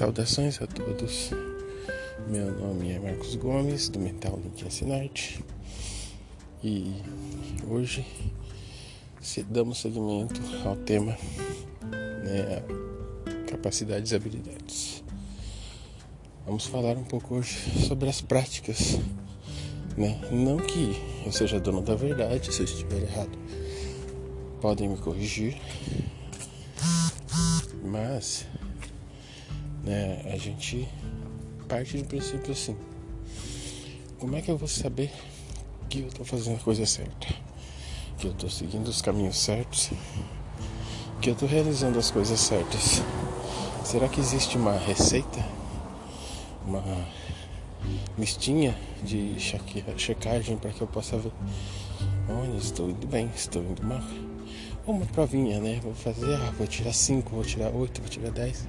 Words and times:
Saudações 0.00 0.62
a 0.62 0.66
todos. 0.66 1.28
Meu 2.26 2.50
nome 2.58 2.90
é 2.90 2.98
Marcos 2.98 3.34
Gomes, 3.34 3.90
do 3.90 3.98
Mental 3.98 4.40
Link 4.42 4.64
Ensinarte. 4.64 5.44
E 6.64 6.94
hoje 7.68 8.06
damos 9.50 9.78
seguimento 9.78 10.40
ao 10.64 10.74
tema 10.74 11.14
né, 11.92 12.62
capacidades 13.46 14.12
e 14.12 14.16
habilidades. 14.16 15.04
Vamos 16.46 16.64
falar 16.64 16.96
um 16.96 17.04
pouco 17.04 17.34
hoje 17.34 17.58
sobre 17.86 18.08
as 18.08 18.22
práticas. 18.22 18.98
Né? 19.98 20.18
Não 20.32 20.56
que 20.56 20.96
eu 21.26 21.30
seja 21.30 21.60
dono 21.60 21.82
da 21.82 21.94
verdade, 21.94 22.50
se 22.54 22.60
eu 22.60 22.64
estiver 22.64 23.02
errado, 23.02 23.38
podem 24.62 24.88
me 24.88 24.96
corrigir. 24.96 25.60
Mas 27.84 28.46
né, 29.84 30.22
a 30.32 30.36
gente 30.36 30.88
parte 31.68 31.96
do 31.96 32.04
princípio 32.04 32.52
assim. 32.52 32.76
Como 34.18 34.36
é 34.36 34.42
que 34.42 34.50
eu 34.50 34.56
vou 34.58 34.68
saber 34.68 35.10
que 35.88 36.00
eu 36.00 36.08
estou 36.08 36.26
fazendo 36.26 36.56
a 36.56 36.60
coisa 36.60 36.84
certa? 36.84 37.28
Que 38.18 38.26
eu 38.26 38.32
estou 38.32 38.50
seguindo 38.50 38.88
os 38.88 39.00
caminhos 39.00 39.38
certos? 39.38 39.90
Que 41.22 41.30
eu 41.30 41.34
estou 41.34 41.48
realizando 41.48 41.98
as 41.98 42.10
coisas 42.10 42.38
certas? 42.38 43.02
Será 43.84 44.08
que 44.08 44.20
existe 44.20 44.56
uma 44.56 44.76
receita? 44.76 45.44
Uma 46.66 46.82
listinha 48.18 48.76
de 49.02 49.36
checagem 49.96 50.56
para 50.58 50.70
que 50.70 50.82
eu 50.82 50.86
possa 50.86 51.16
ver? 51.16 51.32
Olha, 52.28 52.56
estou 52.58 52.90
indo 52.90 53.06
bem, 53.06 53.30
estou 53.34 53.62
indo 53.62 53.82
mal. 53.82 54.02
Uma 54.86 55.06
provinha, 55.06 55.60
né? 55.60 55.80
Vou 55.82 55.94
fazer, 55.94 56.34
ah, 56.34 56.52
vou 56.56 56.66
tirar 56.66 56.92
5, 56.92 57.30
vou 57.30 57.44
tirar 57.44 57.70
8, 57.70 58.00
vou 58.00 58.10
tirar 58.10 58.30
10. 58.30 58.68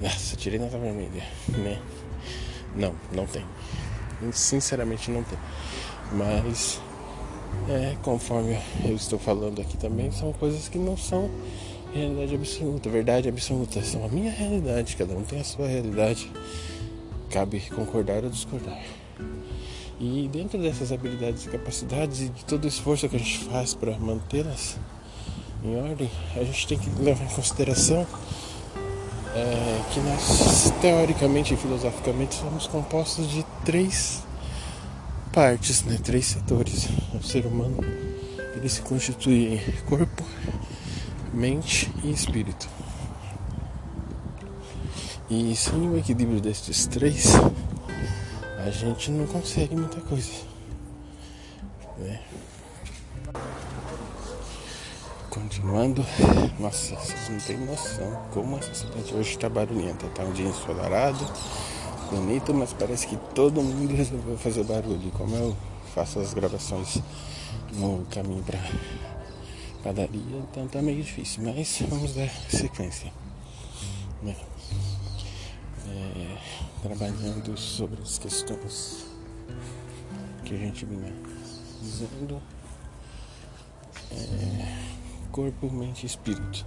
Nossa, 0.00 0.34
tirei 0.34 0.58
nota 0.58 0.78
vermelha, 0.78 1.22
né? 1.48 1.78
Não, 2.74 2.94
não 3.12 3.26
tem. 3.26 3.44
Sinceramente 4.32 5.10
não 5.10 5.22
tem. 5.22 5.38
Mas 6.12 6.80
é, 7.68 7.96
conforme 8.02 8.58
eu 8.84 8.94
estou 8.96 9.18
falando 9.18 9.60
aqui 9.60 9.76
também, 9.76 10.10
são 10.10 10.32
coisas 10.32 10.68
que 10.68 10.78
não 10.78 10.96
são 10.96 11.30
realidade 11.92 12.34
absoluta, 12.34 12.88
verdade 12.88 13.28
absoluta, 13.28 13.82
são 13.82 14.04
a 14.04 14.08
minha 14.08 14.30
realidade, 14.30 14.96
cada 14.96 15.14
um 15.14 15.22
tem 15.22 15.40
a 15.40 15.44
sua 15.44 15.66
realidade. 15.66 16.30
Cabe 17.30 17.60
concordar 17.74 18.24
ou 18.24 18.30
discordar. 18.30 18.80
E 20.00 20.30
dentro 20.32 20.58
dessas 20.58 20.92
habilidades 20.92 21.44
e 21.44 21.48
capacidades 21.50 22.22
e 22.22 22.28
de 22.30 22.44
todo 22.46 22.64
o 22.64 22.68
esforço 22.68 23.06
que 23.06 23.16
a 23.16 23.18
gente 23.18 23.44
faz 23.44 23.74
para 23.74 23.98
mantê-las 23.98 24.78
em 25.62 25.76
ordem, 25.76 26.10
a 26.34 26.42
gente 26.42 26.66
tem 26.66 26.78
que 26.78 26.88
levar 27.02 27.24
em 27.24 27.34
consideração 27.34 28.06
é, 29.34 29.80
que 29.92 30.00
nós, 30.00 30.72
teoricamente 30.80 31.54
e 31.54 31.56
filosoficamente, 31.56 32.34
somos 32.34 32.66
compostos 32.66 33.28
de 33.28 33.44
três 33.64 34.22
partes, 35.32 35.84
né? 35.84 35.98
três 36.02 36.26
setores. 36.26 36.88
O 37.14 37.22
ser 37.22 37.46
humano 37.46 37.78
ele 38.56 38.68
se 38.68 38.82
constitui 38.82 39.54
em 39.54 39.60
corpo, 39.88 40.24
mente 41.32 41.90
e 42.02 42.10
espírito. 42.10 42.68
E 45.30 45.54
sem 45.54 45.88
o 45.88 45.96
equilíbrio 45.96 46.40
destes 46.40 46.86
três, 46.86 47.34
a 48.58 48.70
gente 48.70 49.10
não 49.12 49.26
consegue 49.26 49.76
muita 49.76 50.00
coisa. 50.00 50.32
Né? 51.98 52.20
Continuando, 55.60 56.06
nossa, 56.58 56.96
vocês 56.96 57.28
não 57.28 57.38
tem 57.38 57.58
noção 57.58 58.28
como 58.32 58.56
essa 58.56 58.72
cidade 58.72 59.14
hoje 59.14 59.32
está 59.32 59.46
barulhenta. 59.46 60.08
Tá 60.08 60.22
um 60.22 60.32
dia 60.32 60.46
ensolarado, 60.46 61.18
bonito, 62.10 62.54
mas 62.54 62.72
parece 62.72 63.06
que 63.06 63.16
todo 63.34 63.62
mundo 63.62 63.94
resolveu 63.94 64.38
fazer 64.38 64.64
barulho. 64.64 65.10
Como 65.12 65.36
eu 65.36 65.54
faço 65.94 66.18
as 66.18 66.32
gravações 66.32 67.02
no 67.74 68.06
caminho 68.06 68.42
para 68.42 68.58
padaria, 69.84 70.38
então 70.50 70.66
tá 70.66 70.80
meio 70.80 71.02
difícil, 71.02 71.42
mas 71.44 71.82
vamos 71.86 72.14
dar 72.14 72.30
sequência. 72.48 73.12
Né? 74.22 74.34
É, 75.88 76.38
trabalhando 76.82 77.54
sobre 77.58 78.00
as 78.00 78.18
questões 78.18 79.04
que 80.42 80.54
a 80.54 80.58
gente 80.58 80.86
vinha 80.86 81.12
dizendo. 81.82 82.40
É, 84.10 84.89
corpo, 85.30 85.70
mente 85.70 86.04
e 86.04 86.06
espírito. 86.06 86.64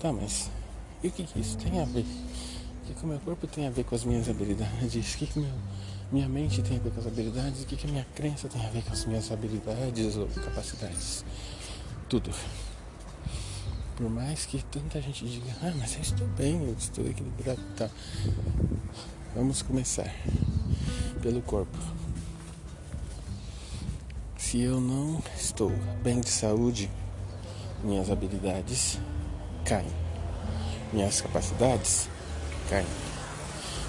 Tá, 0.00 0.12
mas 0.12 0.50
e 1.02 1.08
o 1.08 1.10
que, 1.12 1.24
que 1.24 1.40
isso 1.40 1.56
tem 1.58 1.80
a 1.80 1.84
ver? 1.84 2.00
O 2.00 2.86
que, 2.86 2.94
que 2.94 3.04
o 3.04 3.06
meu 3.06 3.18
corpo 3.20 3.46
tem 3.46 3.66
a 3.66 3.70
ver 3.70 3.84
com 3.84 3.94
as 3.94 4.04
minhas 4.04 4.28
habilidades? 4.28 5.14
O 5.14 5.18
que, 5.18 5.26
que 5.26 5.38
meu, 5.38 5.52
minha 6.10 6.28
mente 6.28 6.62
tem 6.62 6.78
a 6.78 6.80
ver 6.80 6.90
com 6.90 7.00
as 7.00 7.06
habilidades? 7.06 7.62
O 7.62 7.66
que, 7.66 7.76
que 7.76 7.86
minha 7.86 8.06
crença 8.14 8.48
tem 8.48 8.64
a 8.64 8.70
ver 8.70 8.82
com 8.82 8.92
as 8.92 9.04
minhas 9.04 9.30
habilidades 9.30 10.16
ou 10.16 10.26
capacidades? 10.26 11.24
Tudo. 12.08 12.30
Por 13.96 14.10
mais 14.10 14.46
que 14.46 14.62
tanta 14.64 15.00
gente 15.00 15.26
diga, 15.26 15.52
ah, 15.62 15.72
mas 15.78 15.94
eu 15.94 16.02
estou 16.02 16.26
bem, 16.28 16.62
eu 16.62 16.74
estou 16.78 17.06
equilibrado, 17.06 17.62
tá. 17.76 17.88
Vamos 19.34 19.62
começar 19.62 20.12
pelo 21.22 21.40
corpo. 21.42 21.78
Se 24.36 24.60
eu 24.60 24.80
não 24.80 25.22
estou 25.36 25.70
bem 26.02 26.20
de 26.20 26.30
saúde, 26.30 26.90
minhas 27.82 28.10
habilidades 28.10 28.98
caem, 29.64 29.86
minhas 30.92 31.20
capacidades 31.20 32.08
caem. 32.68 32.86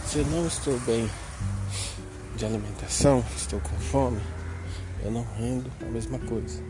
Se 0.05 0.19
eu 0.19 0.25
não 0.27 0.47
estou 0.47 0.79
bem 0.81 1.09
de 2.35 2.45
alimentação, 2.45 3.23
estou 3.35 3.59
com 3.59 3.75
fome, 3.77 4.21
eu 5.03 5.11
não 5.11 5.25
rendo 5.37 5.71
a 5.81 5.85
mesma 5.85 6.19
coisa 6.19 6.63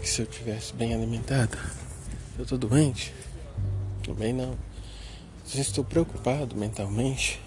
que 0.00 0.08
se 0.08 0.22
eu 0.22 0.26
tivesse 0.26 0.72
bem 0.74 0.94
alimentado. 0.94 1.58
Eu 2.38 2.42
estou 2.42 2.58
doente? 2.58 3.14
Também 4.04 4.32
não. 4.32 4.56
Se 5.44 5.58
eu 5.58 5.62
estou 5.62 5.84
preocupado 5.84 6.54
mentalmente, 6.56 7.40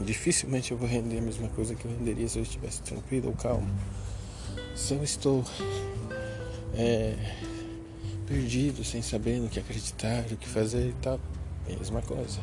dificilmente 0.00 0.72
eu 0.72 0.78
vou 0.78 0.88
render 0.88 1.18
a 1.18 1.22
mesma 1.22 1.48
coisa 1.48 1.74
que 1.74 1.84
eu 1.84 1.90
renderia 1.90 2.28
se 2.28 2.38
eu 2.38 2.42
estivesse 2.42 2.82
tranquilo 2.82 3.28
ou 3.28 3.34
calmo. 3.34 3.68
Se 4.74 4.94
eu 4.94 5.04
estou 5.04 5.44
é, 6.76 7.14
perdido, 8.26 8.84
sem 8.84 9.02
saber 9.02 9.38
no 9.38 9.48
que 9.48 9.58
acreditar, 9.58 10.24
o 10.30 10.36
que 10.36 10.48
fazer 10.48 10.88
e 10.88 10.94
tal. 10.94 11.20
Mesma 11.68 12.02
coisa. 12.02 12.40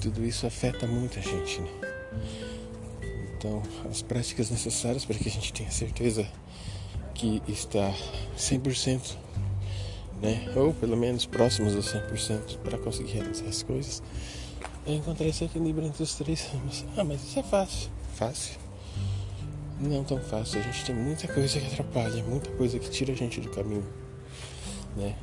Tudo 0.00 0.24
isso 0.24 0.46
afeta 0.46 0.86
muita 0.86 1.20
gente, 1.20 1.60
né? 1.60 1.68
Então, 3.36 3.62
as 3.90 4.02
práticas 4.02 4.50
necessárias 4.50 5.04
para 5.04 5.18
que 5.18 5.28
a 5.28 5.32
gente 5.32 5.52
tenha 5.52 5.70
certeza 5.70 6.26
que 7.14 7.42
está 7.46 7.92
100%, 8.38 9.16
né? 10.22 10.52
Ou 10.56 10.72
pelo 10.72 10.96
menos 10.96 11.26
próximos 11.26 11.74
a 11.74 11.80
100% 11.80 12.58
para 12.58 12.78
conseguir 12.78 13.12
realizar 13.12 13.46
as 13.46 13.62
coisas, 13.62 14.02
é 14.86 14.92
encontrar 14.94 15.26
esse 15.26 15.44
equilíbrio 15.44 15.86
entre 15.86 16.02
os 16.02 16.14
três 16.14 16.46
ramos. 16.46 16.84
Ah, 16.96 17.04
mas 17.04 17.22
isso 17.22 17.38
é 17.38 17.42
fácil. 17.42 17.90
Fácil 18.14 18.63
não 19.88 20.04
tão 20.04 20.18
fácil. 20.20 20.60
A 20.60 20.62
gente 20.62 20.84
tem 20.84 20.94
muita 20.94 21.28
coisa 21.28 21.58
que 21.58 21.66
atrapalha, 21.66 22.22
muita 22.24 22.50
coisa 22.52 22.78
que 22.78 22.90
tira 22.90 23.12
a 23.12 23.16
gente 23.16 23.40
do 23.40 23.50
caminho, 23.50 23.84
né? 24.96 25.14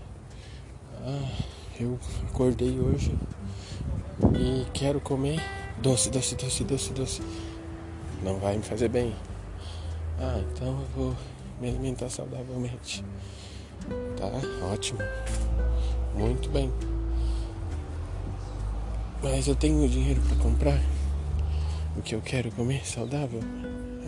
Ah, 1.04 1.32
eu 1.80 2.00
acordei 2.30 2.80
hoje 2.80 3.12
e 4.38 4.66
quero 4.72 5.00
comer 5.00 5.42
doce, 5.82 6.10
doce, 6.10 6.36
doce, 6.36 6.64
doce, 6.64 6.94
doce. 6.94 7.22
Não 8.24 8.38
vai 8.38 8.58
me 8.58 8.64
fazer 8.64 8.88
bem. 8.88 9.16
Ah, 10.20 10.40
então 10.52 10.68
eu 10.68 10.88
vou 10.96 11.16
me 11.60 11.70
alimentar 11.70 12.10
saudavelmente. 12.10 13.04
Tá? 14.16 14.28
Ótimo. 14.72 15.00
Muito 16.16 16.50
bem. 16.50 16.72
Mas 19.24 19.48
eu 19.48 19.56
tenho 19.56 19.88
dinheiro 19.90 20.22
para 20.22 20.36
comprar 20.38 20.80
o 21.98 22.02
que 22.02 22.16
eu 22.16 22.22
quero 22.22 22.52
comer 22.52 22.86
saudável? 22.86 23.42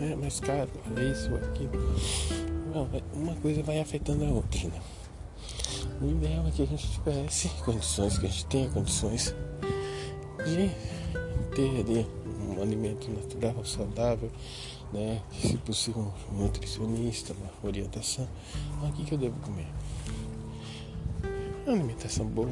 é 0.00 0.16
mais 0.16 0.40
caro, 0.40 0.70
olha 0.90 1.10
isso, 1.10 1.34
aquilo. 1.36 1.72
Não, 2.74 2.88
é, 2.92 3.02
uma 3.14 3.34
coisa 3.36 3.62
vai 3.62 3.80
afetando 3.80 4.24
a 4.24 4.28
outra, 4.28 4.68
né? 4.68 4.80
O 6.00 6.10
ideal 6.10 6.46
é 6.46 6.50
que 6.50 6.62
a 6.62 6.66
gente 6.66 6.90
tivesse 6.90 7.48
condições, 7.64 8.18
que 8.18 8.26
a 8.26 8.28
gente 8.28 8.46
tenha 8.46 8.68
condições 8.70 9.34
de 10.44 10.70
ter 11.54 11.80
ali 11.80 12.06
um 12.48 12.60
alimento 12.60 13.10
natural, 13.10 13.64
saudável, 13.64 14.30
né? 14.92 15.22
Se 15.40 15.56
possível, 15.58 16.12
um 16.32 16.38
nutricionista, 16.38 17.32
uma 17.32 17.68
orientação. 17.68 18.28
O 18.82 18.92
que, 18.92 19.04
que 19.04 19.12
eu 19.12 19.18
devo 19.18 19.38
comer? 19.40 19.68
Uma 21.66 21.74
alimentação 21.74 22.26
boa. 22.26 22.50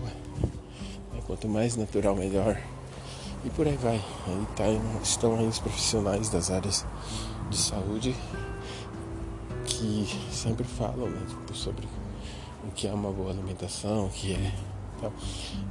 Quanto 1.26 1.48
mais 1.48 1.76
natural, 1.76 2.16
melhor. 2.16 2.60
E 3.44 3.50
por 3.50 3.66
aí 3.66 3.76
vai. 3.76 4.00
Aí 4.26 4.46
tá, 4.56 4.64
estão 5.02 5.36
aí 5.36 5.46
os 5.46 5.58
profissionais 5.58 6.28
das 6.28 6.50
áreas 6.50 6.86
de 7.50 7.56
saúde 7.56 8.14
que 9.64 10.06
sempre 10.30 10.64
falam 10.64 11.08
né, 11.08 11.20
tipo, 11.28 11.54
sobre 11.54 11.86
o 12.64 12.70
que 12.70 12.86
é 12.86 12.92
uma 12.92 13.10
boa 13.10 13.30
alimentação, 13.30 14.06
o 14.06 14.10
que 14.10 14.32
é 14.32 14.52
tal. 15.00 15.12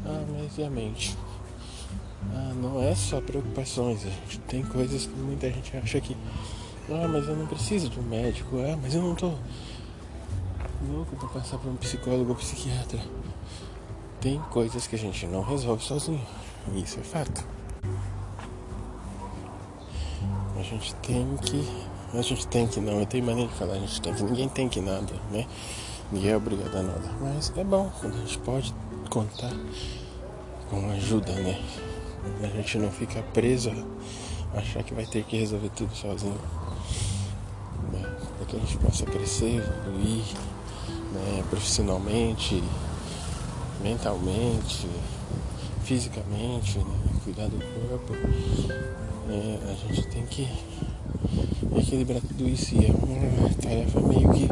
Ah, 0.06 0.26
mas 0.30 0.58
e 0.58 0.64
a 0.64 0.70
mente? 0.70 1.18
Ah, 2.34 2.54
não 2.56 2.82
é 2.82 2.94
só 2.94 3.22
preocupações. 3.22 4.06
A 4.06 4.10
gente 4.10 4.40
tem 4.40 4.64
coisas 4.64 5.06
que 5.06 5.16
muita 5.16 5.50
gente 5.50 5.76
acha 5.78 6.02
que. 6.02 6.16
Ah, 6.90 7.08
mas 7.08 7.28
eu 7.28 7.36
não 7.36 7.48
preciso 7.48 7.90
de 7.90 8.00
um 8.00 8.04
médico. 8.04 8.58
Ah, 8.58 8.78
mas 8.82 8.94
eu 8.94 9.02
não 9.02 9.16
tô 9.16 9.34
louco 10.90 11.16
pra 11.16 11.30
passar 11.30 11.58
por 11.58 11.72
um 11.72 11.76
psicólogo 11.78 12.32
ou 12.32 12.36
psiquiatra. 12.36 13.00
Tem 14.20 14.40
coisas 14.52 14.86
que 14.86 14.96
a 14.96 15.00
gente 15.00 15.26
não 15.26 15.42
resolve 15.42 15.84
sozinho. 15.84 16.22
Isso 16.76 17.00
é 17.00 17.04
fato. 17.04 17.44
A 20.62 20.64
gente 20.64 20.94
tem 20.96 21.38
que. 21.38 21.68
A 22.14 22.22
gente 22.22 22.46
tem 22.46 22.68
que 22.68 22.80
não, 22.80 23.00
eu 23.00 23.06
tenho 23.08 23.26
maneira 23.26 23.50
de 23.50 23.58
falar, 23.58 23.74
a 23.74 23.80
gente 23.80 24.00
tem 24.00 24.14
que. 24.14 24.22
Ninguém 24.22 24.48
tem 24.48 24.70
que 24.70 24.80
nada, 24.80 25.12
né? 25.32 25.48
Ninguém 26.12 26.30
é 26.30 26.38
obrigado 26.38 26.76
a 26.76 26.84
nada. 26.84 27.12
Mas 27.20 27.52
é 27.58 27.64
bom 27.64 27.92
quando 28.00 28.14
a 28.14 28.18
gente 28.20 28.38
pode 28.38 28.72
contar 29.10 29.52
com 30.70 30.92
ajuda, 30.92 31.32
né? 31.34 31.60
A 32.44 32.48
gente 32.58 32.78
não 32.78 32.92
fica 32.92 33.24
preso 33.34 33.72
a 34.54 34.60
achar 34.60 34.84
que 34.84 34.94
vai 34.94 35.08
ter 35.08 35.24
que 35.24 35.36
resolver 35.36 35.70
tudo 35.70 35.96
sozinho. 35.96 36.40
Né? 37.92 38.08
Para 38.38 38.46
que 38.46 38.56
a 38.56 38.60
gente 38.60 38.78
possa 38.78 39.04
crescer, 39.08 39.56
evoluir 39.56 40.26
né? 41.12 41.44
profissionalmente, 41.50 42.64
mentalmente, 43.82 44.88
fisicamente, 45.84 46.78
né? 46.78 47.00
cuidar 47.24 47.48
do 47.48 47.58
corpo. 47.58 49.11
É, 49.30 49.72
a 49.72 49.94
gente 49.94 50.08
tem 50.08 50.26
que 50.26 50.48
equilibrar 51.78 52.22
tudo 52.22 52.48
isso 52.48 52.76
e 52.76 52.86
é 52.86 52.92
uma 52.92 53.50
tarefa 53.62 54.00
meio 54.02 54.32
que 54.34 54.50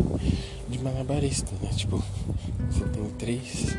de 0.70 0.84
malabarista, 0.84 1.52
né? 1.62 1.70
Tipo, 1.76 2.04
você 2.70 2.86
tem 2.86 3.10
três 3.18 3.76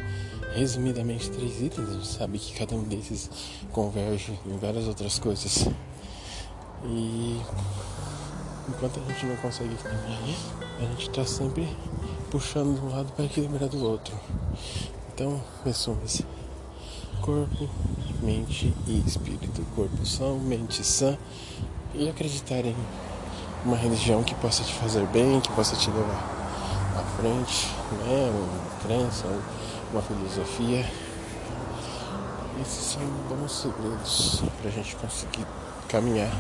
resumidamente 0.55 1.31
três 1.31 1.63
itens, 1.63 1.89
gente 1.89 2.07
sabe 2.07 2.39
que 2.39 2.53
cada 2.55 2.75
um 2.75 2.83
desses 2.83 3.31
converge 3.73 4.39
em 4.47 4.57
várias 4.59 4.87
outras 4.87 5.19
coisas. 5.19 5.69
E 6.85 7.41
enquanto 8.69 9.01
a 9.01 9.13
gente 9.13 9.27
não 9.27 9.37
consegue 9.37 9.77
a 10.79 10.83
gente 10.83 11.09
está 11.09 11.25
sempre 11.25 11.69
puxando 12.31 12.79
de 12.79 12.85
um 12.85 12.89
lado 12.89 13.13
para 13.13 13.25
equilibrar 13.25 13.69
do 13.69 13.85
outro. 13.85 14.15
Então, 15.13 15.41
pessoas, 15.63 16.23
corpo, 17.21 17.69
mente 18.23 18.75
e 18.87 19.03
espírito. 19.07 19.63
Corpo 19.75 20.05
são, 20.05 20.39
mente 20.39 20.85
sã 20.85 21.17
e 21.95 22.09
acreditar 22.09 22.65
em 22.65 22.77
uma 23.65 23.77
religião 23.77 24.23
que 24.23 24.35
possa 24.37 24.63
te 24.63 24.73
fazer 24.75 25.07
bem, 25.07 25.41
que 25.41 25.51
possa 25.53 25.77
te 25.77 25.91
levar 25.91 26.25
à 26.97 27.03
frente, 27.21 27.69
né? 28.07 28.31
Uma 28.33 28.81
crença, 28.87 29.27
uma 29.93 30.03
filosofia. 30.03 30.89
Esses 32.61 32.93
são 32.93 33.03
bons 33.29 33.53
segredos 33.53 34.43
para 34.61 34.71
a 34.71 34.73
gente 34.73 34.97
conseguir 34.97 35.47
caminhar 35.89 36.31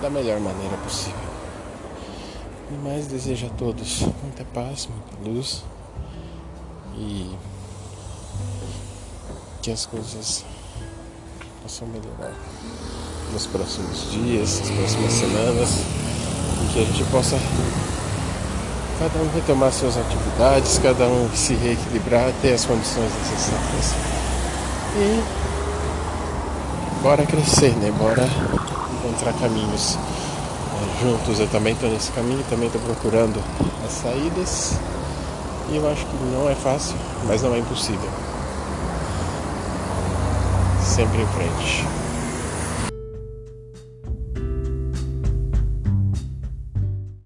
da 0.00 0.10
melhor 0.10 0.40
maneira 0.40 0.76
possível. 0.78 1.34
E 2.70 2.74
mais 2.74 3.06
desejo 3.06 3.46
a 3.46 3.50
todos 3.50 4.00
muita 4.22 4.44
paz, 4.46 4.88
muita 4.88 5.28
luz 5.28 5.62
e 6.96 7.36
que 9.60 9.70
as 9.70 9.86
coisas 9.86 10.44
possam 11.64 11.88
melhorar 11.88 12.34
nos 13.32 13.46
próximos 13.46 14.10
dias, 14.10 14.60
nas 14.60 14.70
próximas 14.70 15.12
semanas, 15.14 15.70
e 16.62 16.72
que 16.74 16.78
a 16.78 16.84
gente 16.84 17.04
possa 17.04 17.38
cada 18.98 19.18
um 19.18 19.30
retomar 19.34 19.72
suas 19.72 19.96
atividades, 19.96 20.78
cada 20.78 21.06
um 21.06 21.26
se 21.34 21.54
reequilibrar, 21.54 22.30
ter 22.42 22.52
as 22.52 22.66
condições 22.66 23.10
necessárias. 23.14 23.94
E 24.98 25.24
bora 27.02 27.24
crescer, 27.24 27.74
né? 27.76 27.90
Bora 27.98 28.28
encontrar 28.98 29.32
caminhos 29.40 29.94
né? 29.96 30.98
juntos. 31.00 31.40
Eu 31.40 31.48
também 31.48 31.72
estou 31.72 31.88
nesse 31.88 32.12
caminho, 32.12 32.44
também 32.50 32.66
estou 32.66 32.82
procurando 32.82 33.42
as 33.86 33.92
saídas. 33.92 34.74
E 35.70 35.76
eu 35.76 35.90
acho 35.90 36.04
que 36.04 36.16
não 36.26 36.46
é 36.46 36.54
fácil, 36.54 36.94
mas 37.26 37.40
não 37.40 37.54
é 37.54 37.58
impossível. 37.58 38.33
Sempre 40.94 41.22
em 41.22 41.26
frente. 41.26 42.03